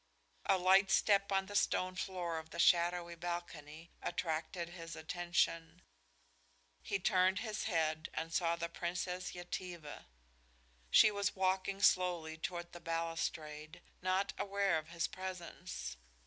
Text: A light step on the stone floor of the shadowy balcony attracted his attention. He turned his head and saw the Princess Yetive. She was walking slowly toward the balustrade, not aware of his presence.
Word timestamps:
A 0.47 0.57
light 0.57 0.89
step 0.89 1.31
on 1.31 1.45
the 1.45 1.55
stone 1.55 1.93
floor 1.93 2.39
of 2.39 2.49
the 2.49 2.57
shadowy 2.57 3.13
balcony 3.13 3.91
attracted 4.01 4.69
his 4.69 4.95
attention. 4.95 5.83
He 6.81 6.97
turned 6.97 7.37
his 7.41 7.65
head 7.65 8.09
and 8.15 8.33
saw 8.33 8.55
the 8.55 8.67
Princess 8.67 9.35
Yetive. 9.35 10.05
She 10.89 11.11
was 11.11 11.35
walking 11.35 11.83
slowly 11.83 12.35
toward 12.35 12.71
the 12.71 12.79
balustrade, 12.81 13.83
not 14.01 14.33
aware 14.39 14.79
of 14.79 14.87
his 14.87 15.07
presence. 15.07 15.97